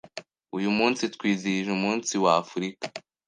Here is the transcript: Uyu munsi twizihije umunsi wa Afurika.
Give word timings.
Uyu 0.57 0.69
munsi 0.77 1.03
twizihije 1.15 1.69
umunsi 1.77 2.13
wa 2.23 2.31
Afurika. 2.41 2.83